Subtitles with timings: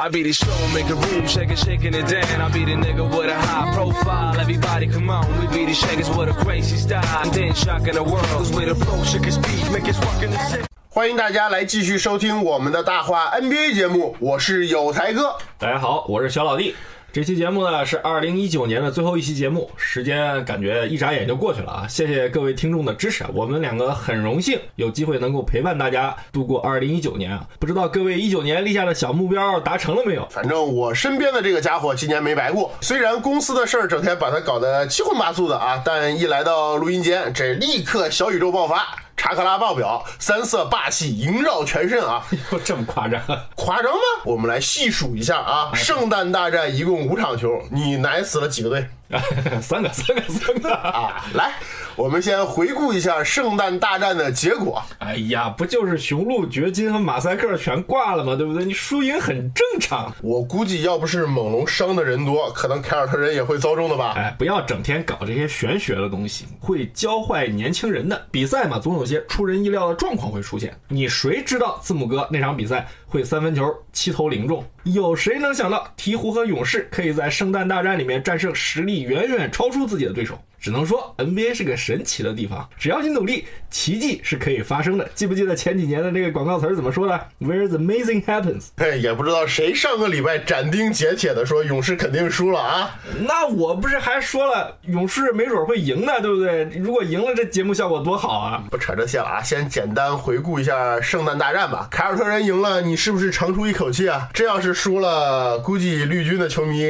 [0.00, 2.40] I be the show, make a room, shaking, shaking it down.
[2.40, 4.38] I be the nigga with a high profile.
[4.38, 7.02] Everybody come on, we be the shakers with a crazy style.
[7.24, 10.38] And then shocking the world, cause we the flow, shaking speed, make us rockin' the
[10.38, 10.64] city.
[10.88, 15.36] 欢迎大家来继续收听我们的大话 NBA 节目，我是有才哥。
[15.58, 16.76] 大家好，我是小老弟。
[17.10, 21.88] 这期节目呢是二零一九年的最后一期节目，时间感觉一眨眼就过去了啊！
[21.88, 27.48] 谢谢各位听众的支持，我们两个很荣幸有机会能够陪伴大家度过二零一九年啊！
[27.58, 30.28] 不知道各位一九年立下的小目标达成了没有？
[30.30, 38.86] 反正我身边的这个家伙今年没白过，虽然公司的事儿整天把他搞得七荤八素的啊，但一来到录音间，这立刻小宇宙爆发，
[39.18, 42.24] 查克拉爆表，三色霸气萦绕全身啊！
[42.52, 43.20] 哟，这么夸张？
[43.56, 44.00] 夸张吗？
[44.24, 48.88] 我们来细数一下啊，圣诞大战一共五场球，你奶死了几个队？
[49.62, 50.72] 三个，三个，三个！
[50.74, 51.54] 啊，来，
[51.96, 54.82] 我们先回顾一下圣诞大战的结果。
[54.98, 58.36] 哎呀，不就是雄鹿、掘金和马赛克全挂了吗？
[58.36, 58.64] 对不对？
[58.64, 60.14] 你输赢很正常。
[60.22, 64.12] 我估计要不是猛龙伤的人多，可能凯尔特人也会遭中的吧。
[64.16, 68.26] 哎，不要整天搞这些玄学的东西，会教坏年轻人的。
[68.30, 70.78] 比赛嘛，总有些出人意料的状况会出现。
[70.88, 74.62] 你谁知道字母哥那场比赛会三分球七投零中？
[74.84, 80.38] 有谁能想到鹈鹕和勇士可以在圣诞大战里面战胜实力远远超出自己的对手？
[80.60, 85.08] 只能说 NBA 是个神奇的地方，只要你努力，奇迹是可以发生的。
[85.14, 88.66] 记不记得前几年的这个广告词儿怎么说的？Where the amazing happens。
[88.76, 92.98] 哎，也不知道谁上个礼拜斩钉截铁的说勇士肯定输了啊。
[93.20, 96.64] 那我不是还说了，勇士没准会赢呢，对不对？
[96.78, 98.64] 如果赢了，这节目效果多好啊！
[98.70, 101.88] 不扯这些了啊，先简单回顾一下圣诞大战吧。
[101.90, 104.28] 凯尔特人赢了，你是不是长出一口气啊？
[104.34, 106.84] 这要是输了，估计绿军的球迷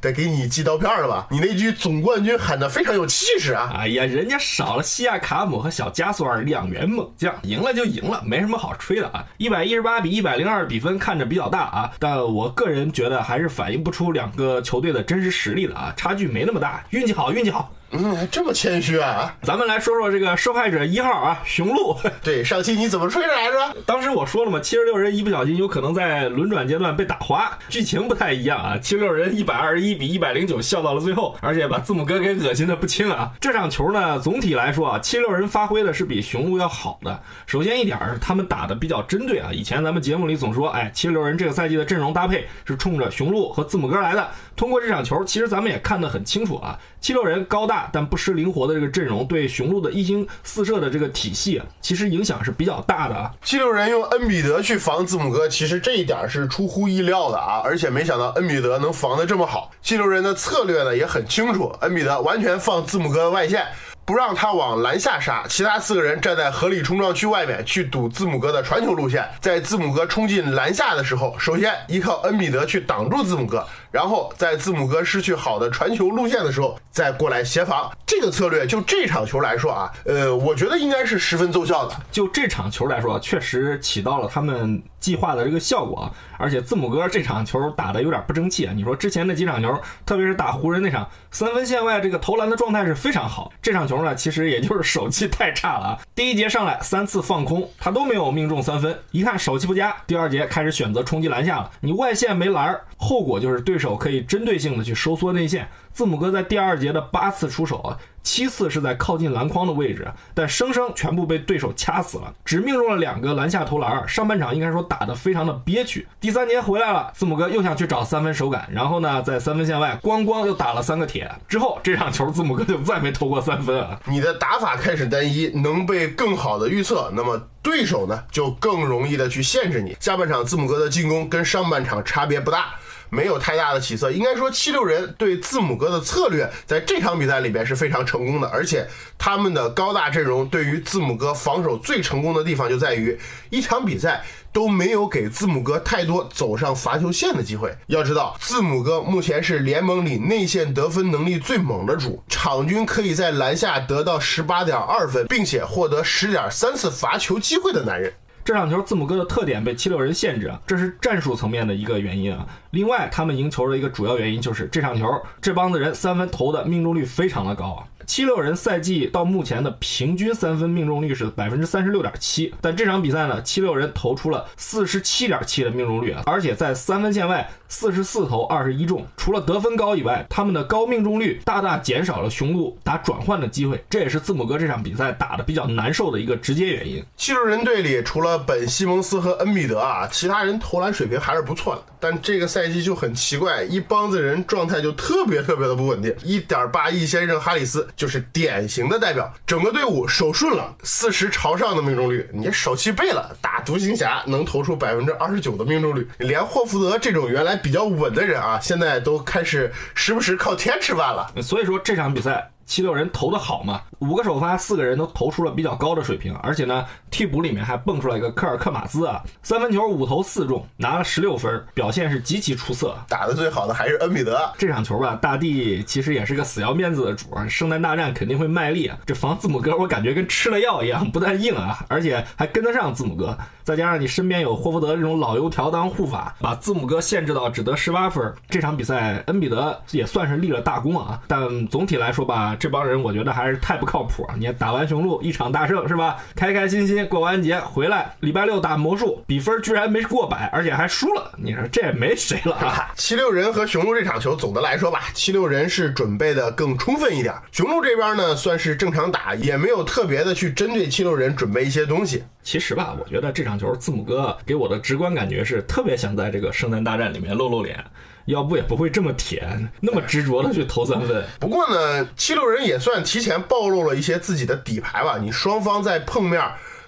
[0.00, 1.26] 得给你寄刀片了吧？
[1.30, 3.72] 你那句总冠军喊得非常有有气势啊！
[3.74, 9.24] 哎呀，人家少了西亚卡姆和小加索尔两员猛将，赢了就赢了，没什么好吹的啊。
[9.38, 17.72] 一百一十八比一百零二比分看着比较大啊，但我个人觉得还是反映不出两个球队的真实实力的啊，差距没那么大，运气好，运气好。
[17.92, 19.34] 嗯，这么谦虚啊？
[19.42, 21.94] 咱们来说说这个受害者一号啊，雄鹿。
[22.24, 23.76] 对，上期你怎么吹来着？
[23.84, 28.78] 当时我说了嘛，七十六人一不小心有可能在轮转阶段被打滑，剧情不太一样啊。
[28.78, 33.30] 七十六人一百二十一比一百零九笑到了最后，而且把字母哥给恶心的不轻啊。
[33.38, 37.22] 这场球呢，总体来说啊，七十六人发挥的是比雄鹿要好的。
[37.46, 39.50] 首先一点儿，他们打的比较针对啊。
[39.52, 44.26] 以前咱们节目里总说，哎，七十六人这个赛季的阵容搭配是冲着雄鹿和字母哥来的。
[44.56, 53.30] 通过这场球，其实咱们也看得很清楚啊，七六人高大但不失灵活的这个阵容，对雄鹿的一星四射的这个体系，其实影响是比较大的啊。
[53.42, 59.70] 七六人用恩比德去防字母哥，其实这一点是出乎意料的啊，而且没想到恩比德能防得这么好。
[59.82, 63.66] 七六人的策略呢也很清楚，恩比德完全放字母哥的外线。
[64.04, 69.24] 不让他往篮下杀，其他四个人站在合理冲撞区外面去堵字母哥的传球路线。
[69.40, 77.88] 在字母哥冲进篮下的时候，首先依靠恩比德去挡住字母哥，然后在字母哥失去好的传球路线的时候再过来协防。
[78.04, 81.94] 这个策略就这场球来说啊，呃，我觉得应该是十分奏效的。
[82.10, 86.12] 就这场球来说，确实起到了他们计划的这个效果。
[86.36, 88.72] 而且字母哥这场球打的有点不争气啊！
[88.74, 89.72] 你说之前那几场球，
[90.04, 93.52] 特别是打湖人那场，三分线外这个投篮的状态是非常好。
[93.62, 95.98] 这场球呢，其实也就是手气太差了啊！
[96.16, 99.96] 第一节上来三次放空，他都没有命中三分，一看手气不佳。
[100.06, 105.68] 第二节开始选择冲击篮下了，你外线没篮，后果就是对手可以针对性的去收缩内线。
[105.92, 114.08] 字母哥在第二节的八次出手啊，七次是在靠近篮筐的位置，但生生全部被对手掐死了，只命中了两个篮下投篮。
[114.08, 116.08] 上半场应该说打得非常的憋屈。
[116.18, 121.30] 第三节回来了，字母哥又想去找三分手感，然后呢，在三分线外咣咣又打了三个铁。
[121.46, 124.00] 之后这场球字母哥就再没投过三分啊！
[124.06, 129.94] 你的打法开始单一，能被更好的预测，那么对手呢就更容易的去限制你。
[130.00, 132.76] 下半场字母哥的进攻跟上半场差别不大。
[133.12, 138.88] 没有太大的起色，应该说七六人对字母哥的策略在这场比赛里边是非常成功的，而且
[139.18, 143.18] 他们的高大阵容对于字母哥防守最成功的地方就在于
[143.50, 147.70] 一场比赛都没有给字母哥太多走上罚球线的机会。
[147.88, 158.10] 要知道，字母哥目前是联盟里内线得分能力最猛的主，场均可以在篮下得到十八点二分，并且获得十点三次罚球机会的男人。
[158.44, 162.46] 这场球字母哥的特点被七六人限制啊，这是战术层面的一个原因啊。
[162.70, 165.06] 另外，他们赢球的一个主要原因就是这场球
[165.40, 167.86] 这帮子人三分投的命中率非常的高啊。
[168.06, 179.06] 七六人赛季到目前的平均三分命中率是百分之三十六点七，但这场比赛呢，七六人投出了四十七点七的命中率啊，而且在三分线外四十四投二十一中。
[179.16, 187.02] 除了得分高以外，他们的高命中率大大减少了雄鹿打转换的机会，这也是字母哥这场比赛打的比较难受的一个直接原因。
[187.16, 196.12] 七六人队里除了本西蒙斯和恩比德啊，其他人投篮水平还是不错的，但这个赛季就很奇怪，一帮子人状态就特别特别的不稳定。
[196.24, 211.32] 一点八亿先生哈里斯就是典型的代表，整个队伍手顺了，四十朝上的命中率，你手气背了，打独行侠能投出百分之二十九的命中率，连霍福德这种原来比较稳的人啊，现在都开始时不时靠天吃饭了。
[211.40, 212.51] 所以说这场比赛。
[212.72, 213.82] 七六人投的好嘛？
[213.98, 222.96] 五个首发，四个人都投出了比较高的水平，而且呢，替补里面还蹦出来一个科尔克马兹啊，三分球五投四中，拿了十六分，表现是极其出色。
[223.10, 224.40] 打的最好的还是恩比德。
[224.56, 228.96] 这场球吧，大帝其实也是个死要面子的主，圣诞大战肯定会卖力啊。
[229.04, 233.36] 这防字母哥，我感觉跟吃了药一样， 不但硬啊，而且还跟得上字母哥。
[233.64, 238.32] 再加上你身边有霍福德这种老油条当护法，把字母哥限制到只得十八分。
[238.48, 241.20] 这场比赛，恩比德也算是立了大功啊。
[241.28, 244.24] 但总体来说吧，这帮人我觉得还是太不靠谱。
[244.38, 246.16] 你看打完雄鹿一场大胜是吧？
[246.36, 251.32] 开开心心过完节回来，礼拜六打魔术，比分居然没过百，而且还输了。
[251.36, 252.88] 你说这也没谁了啊！
[252.94, 262.22] 七六人和雄鹿这场球，总的来说吧，七六人是准备的更充分一点，雄鹿这边呢算是正常打，也没有特别的去针对七六人准备一些东西。
[262.44, 267.84] 其实吧，我觉得这场球字母哥给我的直观感觉是特别想在这个圣诞大战里面露露脸，
[268.26, 271.24] 要不也不会这么甜，那么执着的去投三分。
[271.40, 276.40] 不过呢，七六人也算提前暴露了一些自己的底牌吧，你双方在碰面。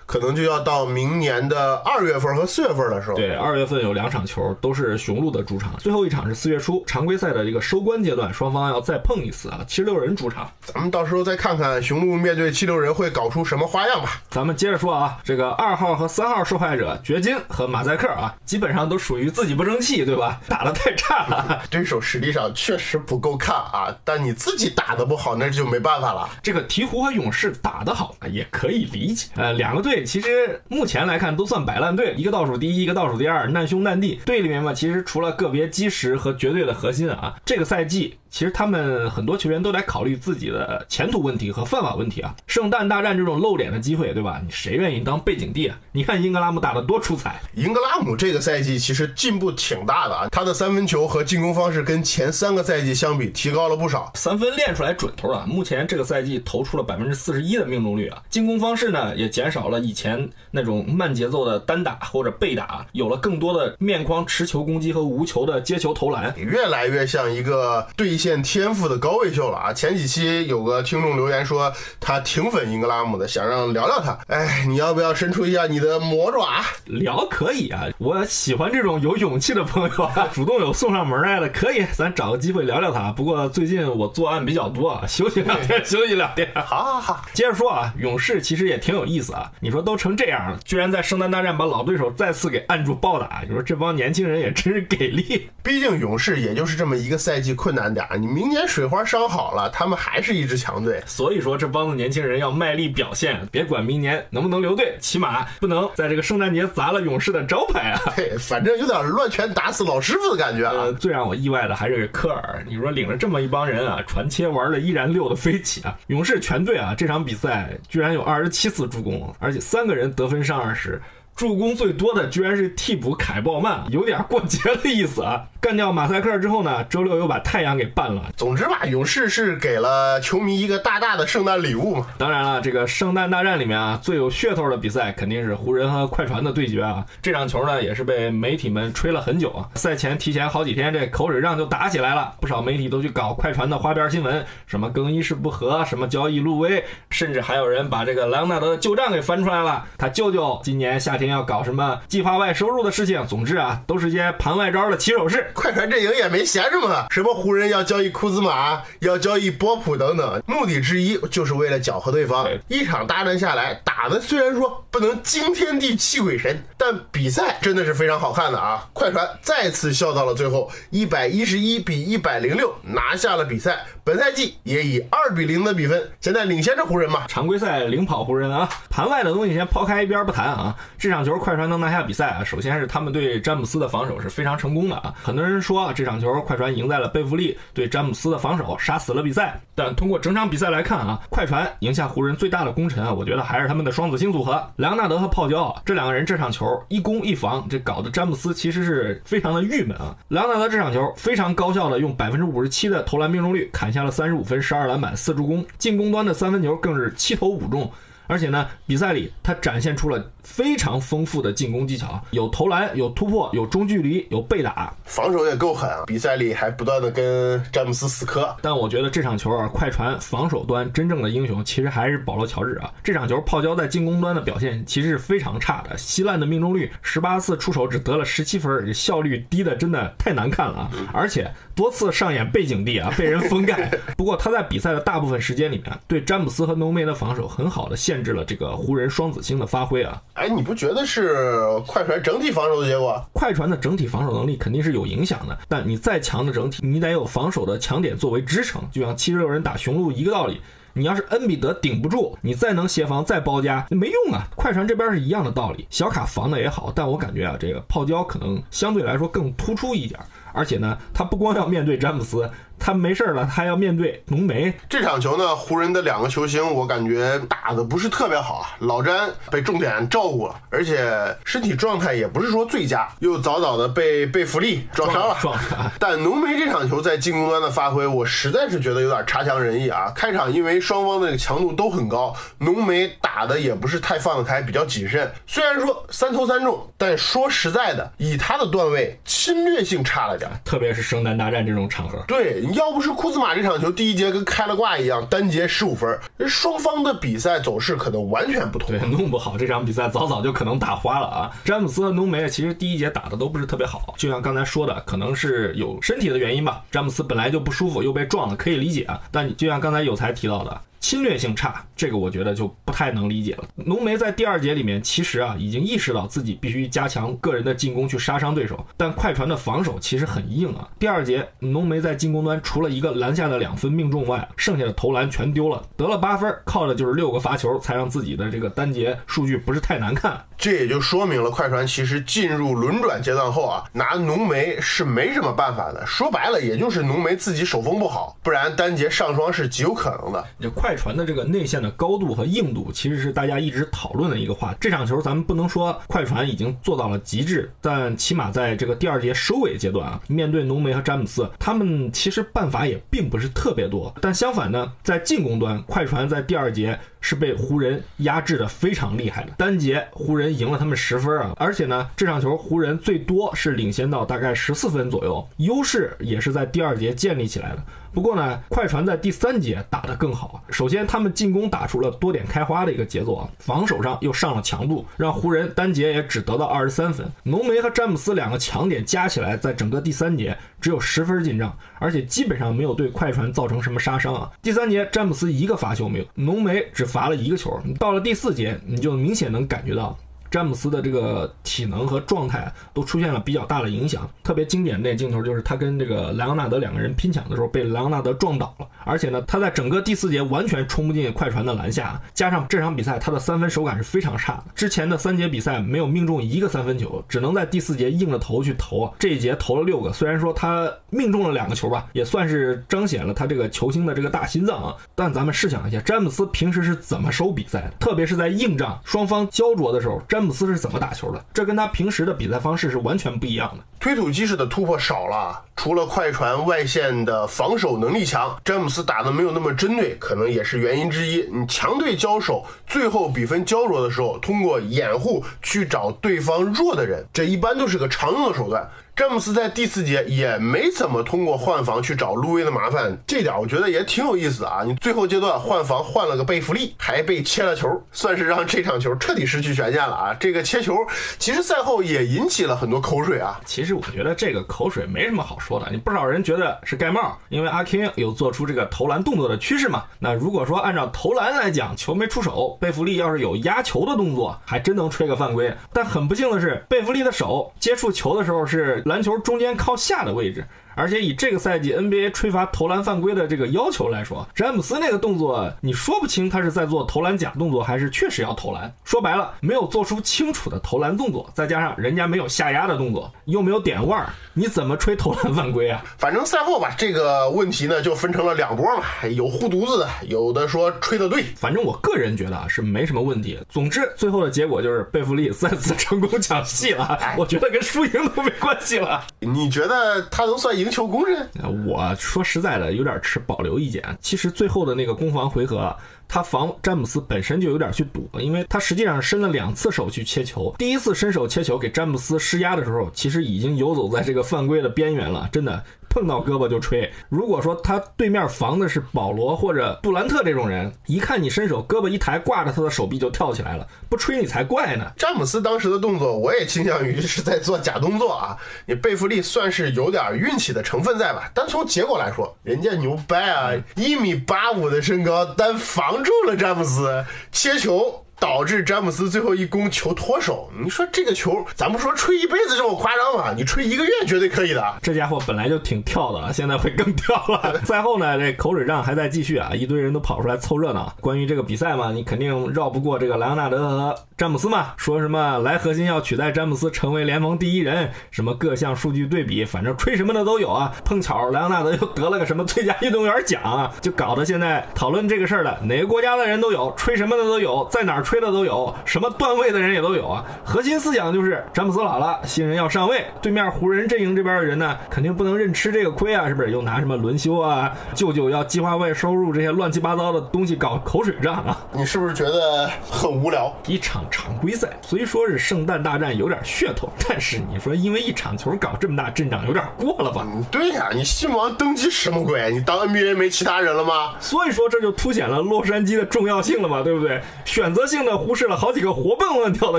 [0.06, 3.16] 可能就要到明年的二月份和四月份的时候。
[3.16, 9.60] 对，二月份有两场球都是雄鹿的主场，最后一场是四月初常规赛的这个收官阶段，双方要再碰一次啊。
[9.66, 14.20] 七六人主场，咱们到时候再看看雄鹿面对七六人会搞出什么花样吧。
[14.28, 20.40] 咱们接着说啊，这个二号和三号受害者掘金和马赛克啊，基本上都属于自己不争气，对吧？
[20.48, 23.94] 打的太差了，对手实力上确实不够看啊。
[24.04, 26.28] 但你自己打的不好，那就没办法了。
[26.42, 29.93] 这个鹈鹕和勇士打得好也可以理解，呃，两个队。
[30.02, 34.18] 其实目前来看都算摆烂队，一个倒数第一，一个倒数第二，难兄难弟。
[34.24, 38.18] 队里面嘛，其实除了个别基石和绝对的核心啊，这个赛季。
[38.34, 42.34] 其实他们很多球员都得考虑自己的前途问题和饭碗问题啊！
[42.48, 44.40] 圣诞大战这种露脸的机会，对吧？
[44.44, 45.78] 你谁愿意当背景帝啊？
[45.92, 47.40] 你看英格拉姆打得多出彩！
[47.54, 54.10] 英格拉姆这个赛季其实进步挺大的啊，他的三分球和进攻方式跟前三个赛季相比提高了不少。
[54.16, 58.20] 三分练出来准头了，目前这个赛季投出了百分之四十一的命中率啊！
[58.28, 68.18] 进攻方式呢也减少了以前那种慢节奏的单打或者背打，有了更多的面框持球攻击和无球的接球投篮，越来越像一个对。
[68.24, 69.70] 现天赋的高位秀了啊！
[69.70, 74.18] 前几期有个听众留言说他挺粉英格拉姆的，想让聊聊他。
[74.28, 76.64] 哎，你要不要伸出一下你的魔爪？
[76.86, 83.12] 聊可以啊，我喜欢这种有勇气的朋友， 主动有送上门来的，可以，咱找个机会聊聊他。
[83.12, 86.50] 不过最近我作案比较多，休息两天，休息两天。
[86.54, 89.52] 好好好，接着说啊，勇士其实也挺有意思啊。
[89.60, 95.50] 你说都成这样了，居然在圣诞大战把老对手再次给按住暴打，你说这帮年轻人也真是给力。
[95.62, 98.06] 毕竟勇士也就是这么一个赛季困难点。
[98.16, 101.02] 你明年水花伤好了，他们还是一支强队。
[101.06, 108.00] 所以说，这帮子年轻人要卖力表现，别管明年能不能留队，起码不能在这个圣诞节砸了勇士的招牌啊！
[108.16, 110.90] 对，反正有点乱拳打死老师傅的感觉啊！
[110.98, 115.96] 最让我意外的还是科尔，你说领着这么一帮人啊，传切玩的依然溜的飞起啊！
[116.06, 121.00] 勇士全队啊，这场比赛居然有二十七次助攻，而且三个人得分上二十。
[121.34, 125.46] 助攻最多的居然是替补凯鲍曼，有点过节的意思啊！
[125.60, 128.30] 干掉马赛克之后呢，周六又把太阳给办了。
[128.36, 132.06] 总之吧，勇士是给了球迷一个大大的圣诞礼物嘛。
[132.18, 137.04] 当然了，这个圣诞大战里面啊，最有噱头的比赛肯定是湖人和快船的对决啊。
[137.20, 139.68] 这场球呢，也是被媒体们吹了很久啊。
[139.74, 149.84] 赛前提前好几天，这口水仗就打起来了，不少媒体都去搞快船的花边新闻，什么更衣室不和，什么交易路威，甚至还有人把这个莱昂纳德的旧账给翻出来了。
[149.98, 151.23] 他舅舅今年夏天。
[151.26, 153.26] 要搞什么计划外收入的事情？
[153.26, 155.50] 总之啊，都是些盘外招的起手式。
[155.54, 162.46] 快船阵营也没闲着嘛，什么湖人要交易库兹马，要交易波普等等，目的之一就是为了搅和对方。
[162.68, 168.86] 一场大战下来，打的虽然说不能惊天地泣鬼神，但比赛真的是非常好看的啊！
[168.92, 173.84] 快船再次笑到了最后，一百一十一比一百零六拿下了比赛。
[174.04, 177.24] 本赛季也以二比零的比分，现在领先着湖人嘛。
[177.26, 180.76] 常规赛领跑湖人啊，盘外的东西先抛开一边不谈啊。
[180.98, 181.13] 这场。
[181.14, 185.14] 这场球快船能拿下比赛啊，首先是他们对詹姆斯的防守是非常成功的啊。
[185.22, 189.56] 很多人说啊，这场球快船赢在了贝弗利对詹姆斯的防守，杀死了比赛。
[189.76, 200.16] 但通过整场比赛来看啊，快船赢下湖人最大的功臣啊，我觉得还是他们的双子星组合莱昂纳德和泡椒啊，这两个人这场球一攻一防，这搞得詹姆斯其实是非常的郁闷啊。
[200.30, 207.88] 莱昂纳德这场球非常高效的用百分之五十七的投篮命中率砍下了三十五分、十二篮板、四助攻，进攻端的三分球更是七投五中。
[208.26, 216.04] 而且呢，比赛里他展现出了非常丰富的进攻技巧，有投篮，有突破，有中距离，有背打，防守也够狠啊！
[216.06, 218.54] 比赛里还不断的跟詹姆斯死磕。
[218.62, 222.92] 但我觉得这场球啊，快船防守端真正的英雄其实还是保罗乔治啊。
[223.02, 230.90] 这场球泡椒在进攻端的表现其实是非常差的，稀烂的命中率，十八次出手只得了十七分，效率低的真的太难看了啊！
[231.12, 233.90] 而且多次上演背景地啊，被人封盖。
[234.16, 240.22] 不过他在比赛的大部分时间里面，对詹姆斯和浓眉的防守很好的限制了这个湖人双子星的发挥啊。
[240.34, 243.24] 哎，你不觉得是快船整体防守的结果？
[243.32, 250.60] 快船的整体防守能力肯定是有影响的，但你再强的整体，你得有防守的强点作为支撑，就像七十六人打雄鹿一个道理。
[250.96, 254.46] 你要是恩比德顶不住，你再能协防再包夹没用啊。
[254.54, 260.20] 快船这边是一样的道理，小卡防的也好，但我感觉啊，这个泡椒可能相对来说更突出一点，
[260.54, 262.50] 而且呢，他不光要面对詹姆斯。
[262.76, 265.54] 他没事了，他要面对浓眉这场球呢。
[265.54, 268.76] 湖人的两个球星，我感觉打的不是特别好啊。
[268.80, 271.08] 老詹被重点照顾了，而且
[271.44, 275.36] 身体状态也不是说最佳，又早早的被被弗利撞伤了。
[275.40, 275.56] 撞
[276.00, 280.12] 但浓眉这场球在进攻端的发挥，我实在是觉得有点差强人意啊。
[280.14, 285.32] 开场因为双方的强度都很高，浓眉打的也不是太放得开，比较谨慎。
[285.46, 292.22] 虽然说三投三中，但说实在的，以他的段位，侵略性差了点，特别是圣诞大战这种场合。
[292.26, 292.62] 对。
[292.74, 298.88] 要不是库兹马这场球第一节跟开了挂一样，单节十五分，双方的比赛走势可能完全不同。
[298.88, 301.50] 对，弄不好这场比赛早早就可能打花了啊！
[301.64, 306.82] 詹姆斯和浓眉其实第一节打的都不是特别好，就像刚才说的，可能是有身体的原因吧。
[306.90, 309.20] 詹姆斯本来就不舒服，又被撞了，可以理解啊。
[309.30, 310.80] 但就像刚才有才提到的。
[311.04, 313.64] 侵略性差，这个我觉得就不太能理解了。
[313.74, 320.88] 浓眉在第二节里面，其实啊已经意识到自己必须加强个人的进攻去杀伤对手，但快船的防守其实很硬啊。
[320.98, 330.42] 第二节，浓眉在进攻端除了一个篮下的两分命中外，剩下的投篮全丢了，得了八分，靠的就是六个罚球，才让自己的这个单节数据不是太难看。
[330.56, 336.02] 这也就说明了快船其实进入轮转阶段后啊，拿浓眉是没什么办法的。
[336.06, 340.42] 说白了，也就是浓眉自己手风不好，不然单节上双是极有可能的。
[340.58, 340.93] 这快。
[340.94, 344.78] 快船的这个内线的高度和硬度，其实是大家一直讨论的一个话题。
[344.80, 354.14] 这场球咱们不能说快船已经做到了极致，但起码在这个第二节收尾阶段啊，面对浓眉和詹姆斯，他们其实办法也并不是特别多。
[354.20, 359.50] 但相反呢，在进攻端，快船在第二节是被湖人压制的非常厉害的。
[359.58, 367.82] 单节湖人赢了他们十分啊，而且呢，这场球湖人最多是领先到大概十四分左右，优势也是在第二节建立起来的。
[368.14, 370.62] 不过呢，快船在第三节打得更好。
[370.70, 377.26] 首先，他们进攻打出了多点开花的一个节奏啊，防守上又上了强度，让湖人单节也只得到二十三分。
[377.42, 384.48] 浓眉和詹姆斯两个强点加起来，在整个第三节只有十分进账，而且基本上没有对快船造成什么杀伤啊。
[384.62, 387.76] 第三节，詹姆斯一个罚球没有，浓眉只罚了一个球。
[387.98, 390.16] 到了第四节，你就明显能感觉到。
[390.54, 420.43] 詹姆斯的这个体能和状态都出现了比较大的影响，特别经典那镜头就是他跟这个莱昂纳德两个人拼抢的时候被莱昂纳德撞倒了，而且呢，他在整个第四节完全冲不进快船的篮下，加上这场比赛他的三分手感是非常差的，之前的三节比赛没有命中一个三分球，只能在第四节硬着头去投啊，这一节投了六个，虽然说他命中了两个球吧，也算是彰显了他这个球星的这个大心脏啊，但咱们试想一下，詹姆斯平时是怎么收比赛的，特别是在硬仗双方焦灼的时候，詹。
[420.44, 421.42] 詹姆斯是怎么打球的？
[421.54, 423.82] 这跟他平时的比赛方式是完全不一样的。
[423.98, 431.48] 推土机式的突破少了，除了快船外线的防守能力强，詹姆斯打的没有那么针对，可能也是原因之一。
[431.50, 438.86] 你强队交手，最后比分焦灼的时候，通过掩护去找对方弱的人，这一般都是个常用的手段。
[439.16, 444.82] 詹姆斯在第四节也没怎么通过换防去找路威的麻烦，这点我觉得也挺有意思啊。
[444.84, 450.34] 你最后阶段换防换了个贝弗利，还被切了球，算是让这场球彻底失去悬念了啊。
[450.34, 450.96] 这个切球
[451.38, 453.60] 其实赛后也引起了很多口水啊。
[453.64, 460.02] 其实我觉得这个口水没什么好说的，你不少人觉得是盖帽，因为阿 k 有做出这个投篮动作的趋势嘛。
[460.18, 465.72] 那如果说按照投篮来讲，球没出手，贝弗利要是有压球的动作，还真能吹个犯规。
[465.92, 469.03] 但很不幸的是，贝弗利的手接触球的时候是。
[469.04, 470.64] 篮球中间靠下的位置。
[470.94, 478.92] 而且以这个赛季 NBA 吹罚投篮犯规的这个要求来说，詹姆斯那个动作，你说不清他是在做投篮假动作，还是确实要投篮。
[479.04, 486.04] 说白了，没有做出清楚的投篮动作，再加上人家没有下压的动作，又没有点腕儿，你怎么吹投篮犯规啊？
[486.18, 491.42] 反正赛后吧，这个问题呢就分成了两波嘛，有护犊子的，有的说吹的对。
[491.56, 493.58] 反正我个人觉得啊是没什么问题。
[493.68, 497.18] 总之，最后的结果就是贝弗利再次 成功抢戏了。
[497.36, 499.24] 我觉得跟输赢都没关系了。
[499.40, 501.48] 你觉得他能算赢球工人？
[501.86, 504.04] 我说实在的，有点持保留意见。
[504.20, 505.96] 其实最后的那个攻防回合，
[506.28, 510.74] 他防詹姆斯本身就有点去赌，因为他实际上伸了两次手去切球。
[510.78, 515.82] 第一次伸手切球给詹姆斯施压的时候，其实已经游走在这个犯规的边缘了，真的。
[516.14, 517.12] 碰到胳膊就吹。
[517.28, 525.10] 如果说他对面防的是保罗或者杜兰特这种人，一看你伸手，胳膊一抬，挂着他的手臂就跳起来了，不吹你才怪呢。
[525.16, 528.56] 詹姆斯当时的动作，我也倾向于是在做假动作啊。
[528.86, 531.50] 你贝弗利算是有点运气的成分在吧？
[531.52, 538.20] 单从结果来说，人家牛掰啊，一米八五的身高，单防住了詹姆斯切球。
[538.44, 543.54] 导致詹姆斯最后一攻球脱手，你说这个球，咱不说吹一辈子这么夸张吧？
[543.56, 544.84] 你吹一个月绝对可以的。
[545.00, 547.80] 这家伙本来就挺跳的，现在会更跳了。
[547.86, 551.10] 赛后呢，这口水仗还在继续啊，一堆人都跑出来凑热闹。
[551.22, 554.92] 关于这个比赛嘛，你肯定绕不过这个莱昂纳德和詹姆斯嘛。
[554.98, 560.92] 说什么莱核心要取代詹姆斯成为联盟第一人，什么各项数据对比，反正吹什么的都有啊。
[561.02, 570.44] 碰巧莱昂纳德又得了个什么最佳运动员奖啊，就搞得现在讨论这个事儿的哪个国家的人都有，吹什么的都有，在哪儿吹的都有，什么段位的人也都有啊。
[570.64, 573.24] 核心思想就是詹姆斯老了，新人要上位。
[573.40, 576.70] 对面湖人阵营这边的人呢，肯定不能认吃这个亏啊，是不是？
[576.70, 581.78] 又拿什么轮休啊，舅舅要计划外收入这些乱七八糟的东西搞口水仗啊。
[581.92, 583.72] 你是不是觉得很无聊？
[583.86, 590.46] 一场常规赛虽说是圣诞大战有点噱头，但是你说因为一场球搞这么大阵仗，有点过了吧？
[590.46, 592.70] 嗯，对呀，你新王登基什么鬼？
[592.72, 594.34] 你当 NBA 没其他人了吗？
[594.40, 597.40] 所以说这就凸显了洛杉矶的重要性了嘛，对不对？
[597.64, 599.98] 选择性的忽视了好几个活蹦乱跳的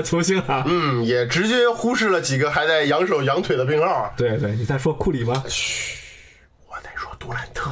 [0.00, 0.62] 球星啊。
[0.64, 4.14] 嗯，也直接忽视了几个还在扬手扬腿的病号。
[4.16, 5.42] 对对，你在说库里吗？
[6.68, 7.68] 我在说杜兰特。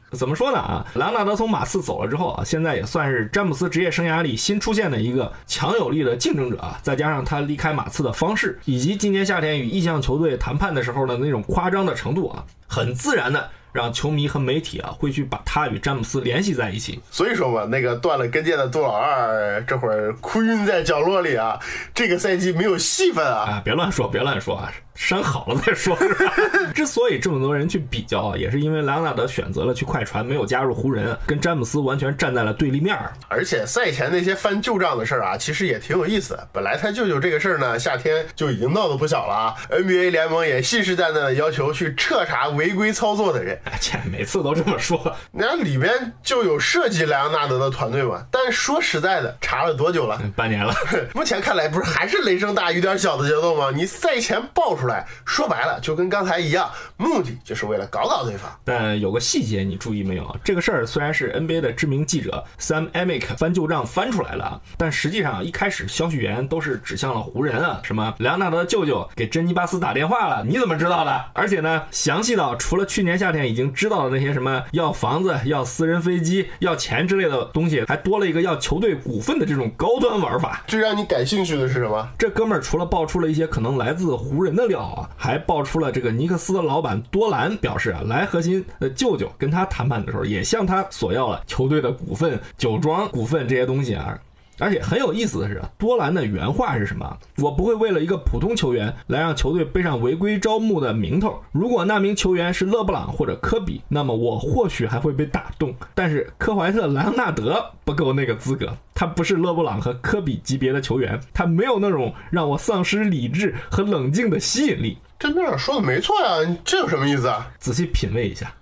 [0.12, 0.84] 怎么说呢啊？
[0.94, 6.78] 莱昂纳德从马刺走了之后啊，现在也算是詹姆斯职业生涯里新出现的一个强有力的竞争者啊。
[6.82, 17.00] 再加上他离开马刺的方式，以及今年夏天与意向球队谈判的时候的那种夸张的程度啊，很自然的让球迷和媒体啊会去把他与詹姆斯联系在一起。
[17.10, 21.58] 所以说嘛，那个断了跟腱的杜老二这会儿哭晕在角落里啊，
[21.94, 23.40] 这个赛季没有戏份啊。
[23.50, 25.96] 啊，别乱说，别乱说啊，删好了再说。
[25.96, 26.34] 是吧
[26.74, 33.10] 之所以这么多人去比较啊，也是因为莱昂纳德选择了去快船，没有加入湖人，跟詹姆斯完全站在了对立面儿。
[33.28, 36.48] 而且赛前那些翻旧账的事儿啊，其实也挺有意思的。
[36.52, 39.54] 本来他舅舅这个事儿呢，夏天就已经闹得不小了啊。
[39.70, 43.58] NBA 联盟也信誓旦旦的要求去彻查违规操作的人。
[43.64, 45.16] 哎，切，每次都这么说。
[45.32, 48.22] 那里边就有涉及莱昂纳德的团队嘛。
[48.30, 50.20] 但说实在的，查了多久了？
[50.36, 50.74] 半年了，
[51.14, 53.70] 目前看来不是还是雷声大雨点小的节奏吗？
[53.74, 54.89] 你赛前爆出来，
[55.24, 58.50] 说白了就跟刚才一样，目的就是为了搞搞对方。
[58.64, 60.36] 但有个细节你注意没有？
[60.44, 71.24] 这个事儿虽然是 NBA 的知名记者 Sam Amick 翻旧账翻出来了，但实际上一开始消息源都是指向了湖人啊，什么莱昂纳德的舅舅给珍妮巴斯打电话了，你怎么知道的？
[71.34, 80.62] 而且呢，详细到除了去年夏天已经知道的那些什么要房子、要私人飞机、要钱之类的东西，还多了一个要球队股份的这种高端玩法。
[80.66, 82.08] 最让你感兴趣的是什么？
[82.18, 84.79] 这哥们儿除了爆出了一些可能来自湖人的料
[85.16, 94.18] 还爆出了这个尼克斯的老板多兰表示啊，莱核心的舅舅跟他谈判的时候，也向他索要了球队的股份、酒庄股份这些东西啊。
[94.60, 97.18] 而且很有意思的是，多兰的原话是什么？
[97.38, 101.42] 我不会为了一个普通球员来让球队背上违规招募的名头。
[101.50, 105.74] 如果那名球员是勒布朗或者科比，那么我或许还会被打动。
[105.94, 114.98] 但是科怀特·莱昂纳德不够那个资格，他不是勒布朗和科比级别的球员，他没有那种让我丧失理智和冷静的吸引力。
[115.18, 117.50] 这面说的没错呀，这有什么意思啊？
[117.58, 118.52] 仔细品味一下，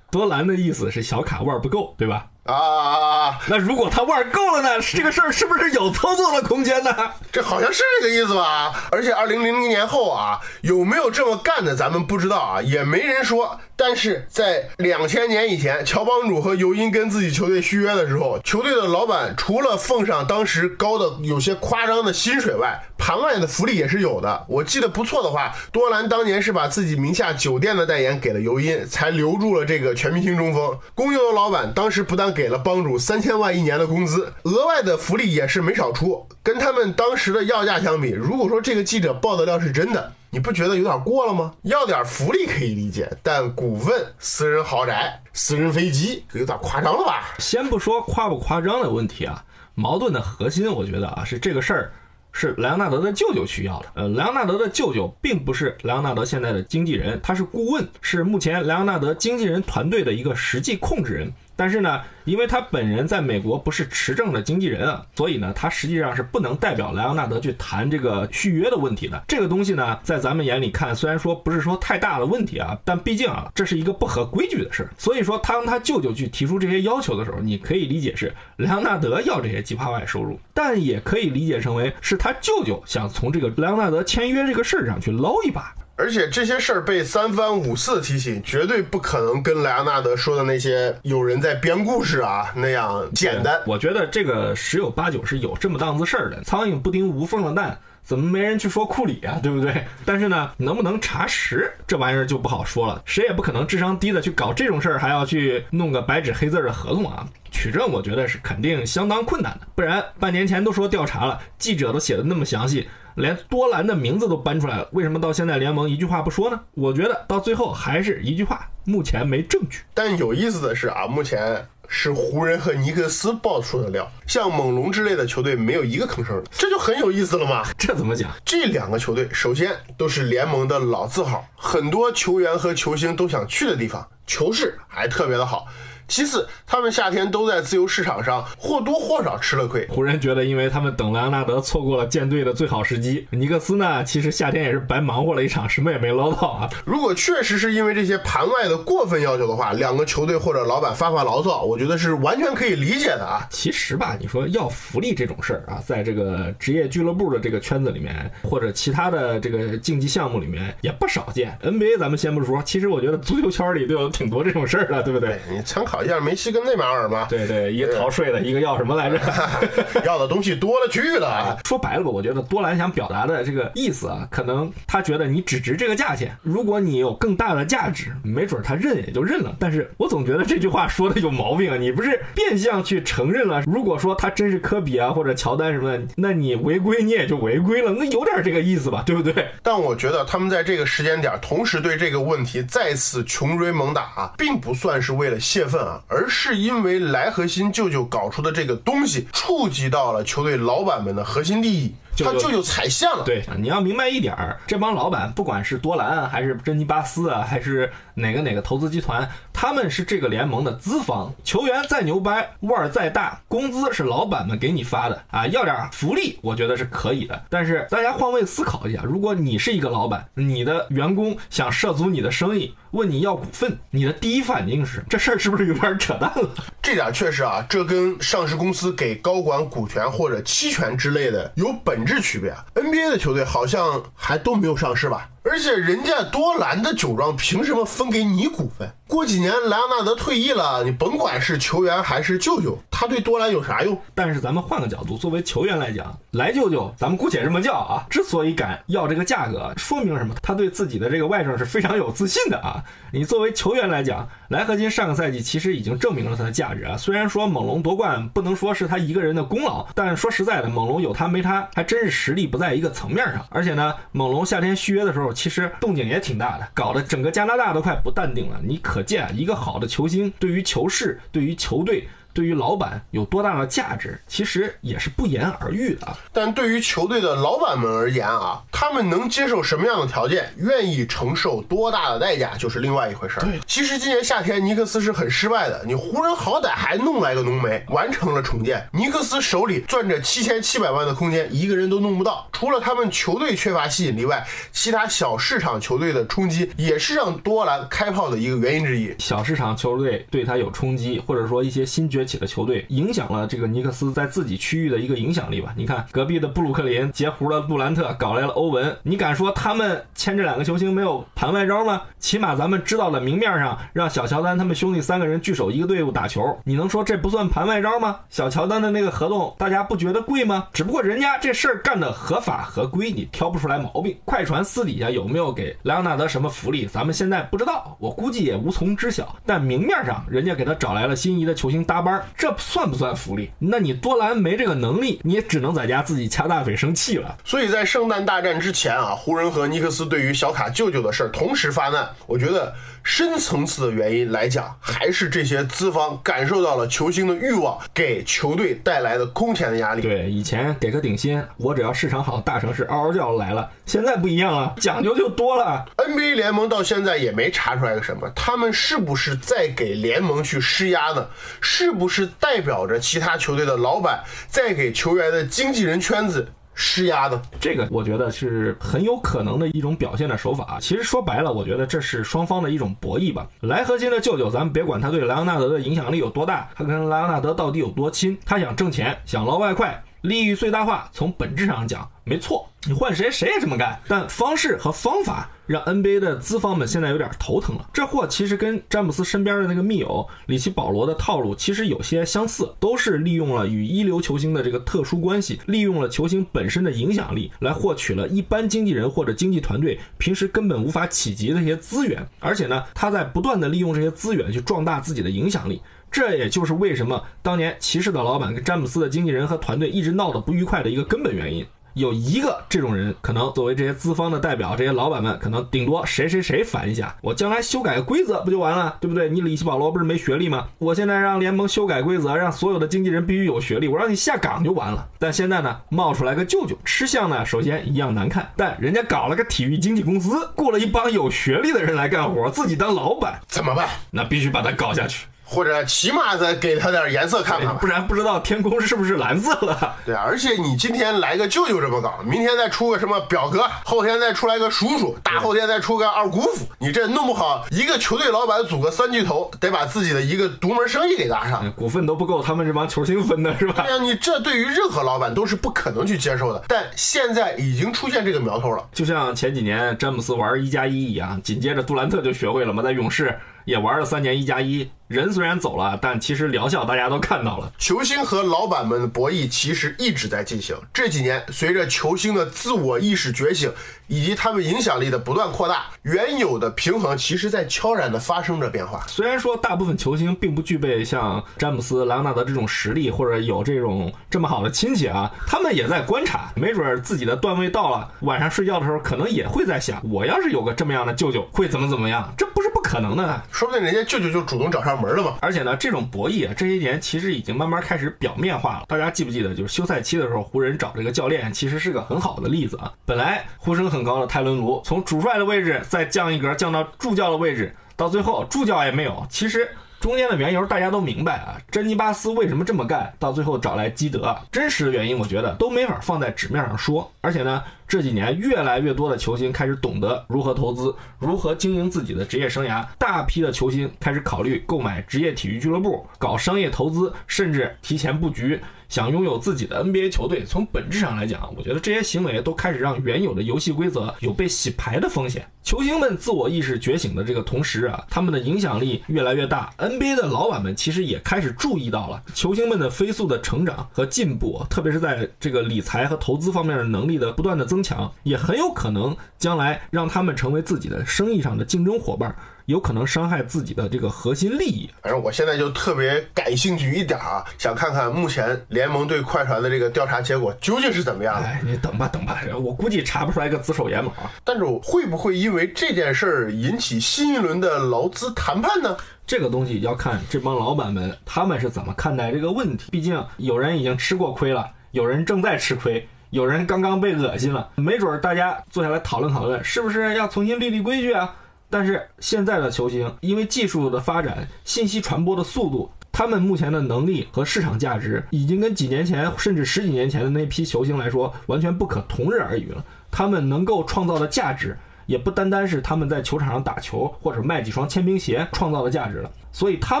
[0.10, 2.30] 多兰的意思是小卡腕不够，对吧？
[2.52, 3.38] 啊！
[3.46, 4.80] 那如果他玩够了呢？
[4.80, 6.90] 这个事儿是不是有操作的空间呢？
[7.30, 8.72] 这好像是这个意思吧？
[8.90, 13.60] 而且二零零零年后啊，有没有这么干的，咱们不知道啊，也没人说。
[13.76, 24.44] 但是在两千年以前，乔帮主和尤因跟自己球队续约的时候，球队的老板除了奉上当时高的有些夸张的薪水外，盘外的福利也是有的。
[24.48, 30.76] 我记得不错的话，多兰当年是把自己名下酒店的代言给了尤因，才留住了这个全明星中锋。
[30.94, 36.24] 公牛的老板当时不但给了帮主三千万一年的工资，额外的福利也是没少出。
[36.40, 41.52] 跟他们当时的要价相比，如果说这个记者报的料是真的，你不觉得有点过了吗？
[41.62, 47.34] 要点福利可以理解，但股份、私人豪宅、私人飞机，有点夸张了吧？
[47.40, 51.92] 先不说夸不夸张的问题啊，矛盾的核心，我觉得啊是这个事儿
[52.30, 53.86] 是莱昂纳德的舅舅需要的。
[53.94, 61.32] 呃，莱昂纳德的舅舅并不是莱昂纳德现在的经纪人，他是顾问，是目前莱昂纳德经纪人团队的一个实际控制人。
[61.58, 69.20] 但是呢，因为他本人在美国不是持证的经纪人啊，所以呢，他实际上是不能代表莱昂纳德去谈这个续约的问题的。
[69.26, 74.90] 这个东西呢，在咱们眼里看，虽然说不是说太大的问题啊，但毕竟啊，这是一个不合规矩的事儿。
[74.96, 85.74] 所以说，他跟他舅舅去提出这些要求的时候，你可以理解是莱昂纳德要这些计划外收入，但也可以理解成为是他舅舅想从这个莱昂纳德签约这个事儿上去捞一把。
[85.98, 93.60] 而且这些事儿被三番五次提醒，绝对不可能跟莱昂纳德说的那些有人在编故事啊那样简单。
[93.66, 96.40] 我觉得这个十有八九是有这么档子事儿的。
[96.44, 99.40] 苍蝇不叮无缝的蛋，怎么没人去说库里啊？
[99.42, 99.84] 对不对？
[100.06, 103.02] 但是呢，能不能查实这玩意儿就不好说了。
[103.04, 107.26] 谁也不可能智商低的去搞这种事儿，还要去弄个白纸黑字的合同啊。
[107.50, 109.66] 取证，我觉得是肯定相当困难的。
[109.74, 112.88] 不然半年前都说调查了，记者都写的那么详细。
[113.18, 116.60] 连多兰的名字都搬出来了，为什么到现在联盟一句话不说呢？
[116.74, 119.80] 我觉得到最后还是一句话，目前没证据。
[119.92, 127.64] 但有意思的是啊，目前是湖人和尼克斯爆出的料，像猛龙之类的球队没有一个吭声的，这就很有意思了嘛。
[127.76, 128.30] 这怎么讲？
[128.44, 135.66] 这两个球队首先都是联盟的老字号，很多球员和球星都想去的地方，球市还特别的好。
[136.08, 139.86] 其次，他们夏天都在自由市场上或多或少吃了亏。
[139.88, 143.28] 湖人觉得，因为他们等莱昂纳德错过了建队的最好时机。
[143.30, 146.70] 尼克斯呢，其实夏天也是白忙活了一场，什么也没捞到啊。
[146.86, 153.46] 如果确实是因为这些盘外的过分要求的话，两个球队或者老板发发牢骚，我觉得是完全可以理解的啊。
[153.50, 161.56] 其实吧，你说要福利这种事儿啊，在这个职业俱乐部的这个圈子里面，或者其他的这个竞技项目里面也不少见。
[161.62, 165.38] NBA 咱们先不说，其实我觉得足球圈里都有挺多这种事儿的，对不对？
[165.50, 167.26] 你参考一下梅西跟内马尔嘛。
[167.28, 169.18] 对对，一个逃税的，一个要什么来着？
[170.04, 171.58] 要的东西多了去了。
[171.64, 179.54] 说白了吧，我觉得多兰想表达的这个意思啊，可能他觉得你只值这个价钱，如果你有更大的价值，没准他认也就认了。
[179.58, 181.76] 但是我总觉得这句话说的有毛病啊！
[181.76, 183.62] 你不是变相去承认了？
[183.66, 189.46] 如果说他真是科比啊或者乔丹什么的，那你违规你也就违规了，那有点这个意思吧，对不对？
[189.62, 201.94] 但我觉得他们在这个时间点同时对这个问题再次穷追猛打啊，并不算是为了泄愤啊，而是因为莱核心舅舅搞出的这个东西触及到了球队老板们的核心利益。
[202.20, 203.22] 他舅舅踩线了。
[203.24, 209.28] 对，你要明白一点儿，这帮老板，不管是多兰啊，还是珍妮巴斯啊，还是哪个哪个投资集团，
[209.60, 211.34] 他们是这个联盟的资方。
[211.42, 217.42] 球员再牛掰，腕儿再大，工资是老板们给你发的啊，要点福利，我觉得是可以的。
[217.50, 226.48] 但是大家换位思考一下，如果你是一个老板，你的员工想涉足你的生意，问你要股份，你的第一反应是这事儿是不是有点扯淡了？
[226.80, 232.64] 这点确实啊，这跟上市公司给高管股权或者期权之类的有本质区别啊。
[232.76, 235.28] NBA 的球队好像还都没有上市吧？
[235.42, 238.90] 而且人家多兰的酒庄凭什么分给你股份？
[239.06, 243.98] 过几年莱昂纳德退役了，你甭管是球员还是舅舅，他对多兰有啥用？
[244.14, 250.34] 但是咱们换个角度，作为球员来讲，莱舅舅，咱们姑且这么叫啊，之所以敢要这个价格，说明什么？
[250.42, 252.84] 他对自己的这个外甥是非常有自信的啊。
[253.10, 256.94] 你作为球员来讲，莱合金上个赛季其实已经证明了他的价值啊。
[256.94, 263.42] 虽然说猛龙夺冠不能说是他一个人的功劳，但说实在的，猛龙有他没他，还真是实力不在一个层面上。
[263.48, 268.60] 而且呢，猛龙夏天续约的时候，其实动静也挺大的，搞得整个加拿大都快不淡定了。
[268.62, 272.08] 你可见一个好的球星对于球市、对于球队。
[272.38, 276.06] 对于老板有多大的价值，其实也是不言而喻的。
[276.32, 283.42] 但对于球队的老板们而言啊，他们能接受什么样的条件，愿意承受多大的代价，就是另外一回事儿。
[283.42, 285.82] 对，其实今年夏天尼克斯是很失败的。
[285.84, 288.88] 你湖人好歹还弄来个浓眉，完成了重建。
[288.92, 292.48] 尼克斯手里攥着七千七百万的空间，一个人都弄不到。
[292.52, 299.12] 除了他们球队缺乏吸引力外，其他小市场球队的冲击也是让多兰开炮的一个原因之一。
[299.18, 305.72] 小市场球队对他有冲击，或者说一些新崛起了球队影响了这个尼克斯在自己区域的一个影响力吧？
[305.76, 312.02] 你看隔壁的布鲁克林截胡了杜兰特，搞来了欧文，你敢说他们签这两个球星没有盘外招吗？
[312.18, 318.20] 起码咱们知道了明面上让小乔丹他们兄弟三个人聚首一个队伍打球，你能说这不算盘外招吗？
[318.28, 320.68] 小乔丹的那个合同大家不觉得贵吗？
[320.72, 324.16] 只不过人家这事儿干的合法合规，你挑不出来毛病。
[324.24, 329.34] 快船私底下有没有给莱昂纳德什么福利，咱们现在不知道，我估计也无从知晓。
[329.46, 333.50] 但明面上人家给他找来了心仪的球星搭班班，这算不算福利？
[333.58, 337.36] 那你多兰没这个能力，你也只能在家自己掐大腿生气了。
[337.44, 350.02] 所以在圣诞大战之前啊，湖人和尼克斯对于小卡舅舅的事儿同时发难，我觉得深层次的原因来讲，还是这些资方感受到了球星的欲望给球队带来的空前的压力。
[350.02, 353.70] 对，以前给个顶薪，我只要市场好，大城市嗷嗷叫来了。
[353.86, 355.84] 现在不一样了，讲究就多了。
[355.96, 361.26] NBA 联盟到现在也没查出来个什么，他们是不是在给联盟去施压呢？
[361.60, 367.42] 是不是代表着其他球队的老板在给球员的经纪人圈子施压的？
[367.60, 370.78] 这个我觉得是很有可能的一种表现的手法。
[370.80, 373.46] 其实说白了，我觉得这是双方的一种博弈吧。
[373.62, 380.00] 莱核心的舅舅，咱们别管他对莱昂纳德的影响力有多大，他跟莱昂纳德到底有多亲，他想挣钱，想捞外快。
[380.22, 384.00] 利益最大化，从本质上讲没错，你换谁谁也这么干。
[384.08, 387.88] 但方式和方法让 NBA 的资方们现在有点头疼了。
[387.92, 402.26] 这货其实跟詹姆斯身边的那个密友里奇保罗的套路其实有些相似，都是利用了与一流球星的这个特殊关系，利用了球星本身的影响力，来获取了一般经纪人或者经纪团队平时根本无法企及的一些资源。
[402.40, 405.80] 而且呢，他在不断的利用这些资源去壮大自己的影响力。
[406.10, 411.66] 这也就是为什么当年骑士的老板跟詹姆斯的经纪人和团队一直闹得不愉快的一个根本原因。
[411.94, 419.28] 有一个这种人，可能作为这些资方的代表，这些老板们可能顶多谁谁谁烦一下，我将来修改个规则不就完了，对不对？
[419.28, 420.68] 你里奇保罗不是没学历吗？
[420.78, 425.08] 我现在让联盟修改规则，让所有的经纪人必须有学历，我让你下岗就完了。
[425.18, 433.88] 但现在呢，冒出来个舅舅，吃相呢，首先一样难看，但人家搞了个体育经纪公司，雇了一帮有学历的人来干活，自己当老板，怎么办？
[434.12, 435.26] 那必须把他搞下去。
[435.48, 437.86] 或者起码再给他点颜色看看吧不。
[437.86, 439.96] 然不知道天空是不是蓝色了。
[440.04, 451.72] 对啊，而且你今天来个舅舅这么搞，明天再出个什么表哥，后天再出来个叔叔，大后天再出个二姑父，你这弄不好一个球队老板组个三巨头，得把自己的一个独门生意给搭上。
[451.72, 453.96] 股份都不够他们这帮球星分的是吧对？
[453.96, 458.86] 呀，你这对于任何老板都是不可能去接受的，但现在已经出现这个苗头了。
[458.92, 464.88] 就像前几年詹姆斯玩一加一一样，紧接着杜兰特就学会了嘛，在勇士也玩了三年一加一。
[465.08, 467.72] 人虽然走了，但其实疗效大家都看到了。
[467.78, 470.76] 球星和老板们的博弈其实一直在进行。
[470.92, 473.72] 这几年，随着球星的自我意识觉醒
[474.06, 479.02] 以及他们影响力的不断扩大，原有的平衡其实在悄然的发生着变化。
[479.06, 492.30] 虽然说大部分球星并不具备像詹姆斯、莱昂纳德这种实力，或者有这种这么好的亲戚啊，他们也在观察，没准儿自己的段位到了，晚上睡觉的时候可能也会在想，我要是有个这么样的舅舅，会怎么怎么样？
[492.36, 493.42] 这不是不可能呢。
[493.52, 495.36] 说不定人家舅舅就主动找上门了嘛。
[495.42, 498.86] 而且呢，这种博弈啊，这些年其实已经慢慢开始表面化了。
[498.88, 502.90] 大家记不记得，就是休赛期的时候，湖人找这个教练，其实是个很好的例子啊。
[503.04, 509.26] 本来呼声很高的泰伦卢，从主帅的位置再降一格，降到助教的位置，到最后助教也没有。
[509.28, 509.68] 其实
[510.00, 511.60] 中间的缘由大家都明白啊。
[511.70, 517.10] 珍妮巴斯为什么这么干，到最后找来基德，真实的原因我觉得都没法放在纸面上说。
[517.20, 522.86] 而且呢，这几年越来越多的球星开始懂得如何投资，如何经营自己的职业生涯。
[522.98, 530.44] 大批的球星开始考虑购买职业体育俱乐部，搞商业投资，甚至提前布局，想拥有自己的 NBA 球队。
[530.44, 535.46] 从本质上来讲，我觉得这些行为都开始让原有的游戏规则有被洗牌的风险。
[535.62, 539.70] 球星们自我意识觉醒的这个同时啊，他们的影响力越来越大。
[539.76, 552.34] NBA 的老板们其实也开始注意到了球星们的飞速的成长和进步，特别是在这个理财和投资方面的能力的不断的增强，也很有可能将来让他们成为自己的生意上的竞争伙伴。
[552.68, 554.90] 有可能伤害自己的这个核心利益。
[555.02, 561.48] 反正我现在就特别感兴趣一点啊，想看看目前联盟对快船的这个调查结果究竟是怎么样的。
[561.48, 564.12] 哎，你等吧等吧，我估计查不出来个子手野马。
[564.44, 568.94] 但是会不会因为这件事儿引起新一轮的劳资谈判呢？
[569.26, 572.90] 这个东西要看这帮老板们他们是怎么看待这个问题。
[572.90, 576.06] 毕竟有人已经吃过亏了，有人正在吃亏。
[576.28, 581.34] 有人刚刚被恶心了，没准大家坐下来讨论讨论，是不是要重新立立规矩啊？
[581.70, 592.84] 但是现在的球星，因为技术的发展、信息传播的速度，他们目前的能力和市场价值，已经跟几年前甚至十几年前的那批球星来说，完全不可同日而语了。
[593.10, 594.76] 他们能够创造的价值，
[595.06, 599.30] 也不单单是他们在球场上打球或者卖几双签名鞋创造的价值了。
[599.52, 600.00] 所以他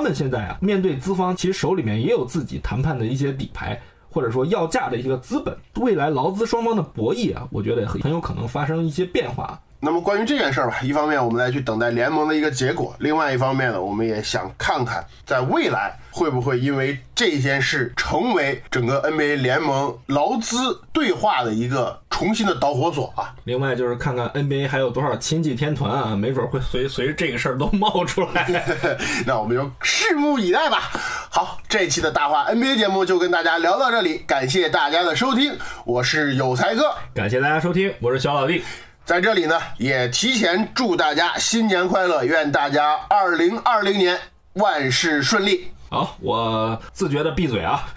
[0.00, 3.80] 们现在啊，面对资方，其实手里面也有自己谈判的一些底牌。
[4.10, 9.60] 或者说要价的一个资本，未来劳资双方的博弈啊，我觉得很很有可能发生一些变化。
[9.80, 23.32] 那么关于这件事儿吧，一方面我们来去等待联盟的一个结果，另外一方面呢，我们也想看看在未来会不会因为这件事成为整个 NBA 联盟劳资对话的一个重新的导火索啊。
[23.44, 28.66] 另外就是看看 NBA 还有多少亲戚天团啊，没准会随随着这个事儿都冒出来。
[29.24, 30.90] 那我们就拭目以待吧。
[31.30, 36.82] 好，这期的大话 NBA 节目就跟大家聊到这里，感谢大家的收听，我是有才哥。
[37.14, 38.64] 感谢大家收听，我是小老弟。
[39.08, 44.20] 在这里呢，也提前祝大家新年快乐，愿大家二零二零年
[44.52, 45.72] 万事顺利。
[45.88, 47.88] 好，我自觉的闭嘴啊。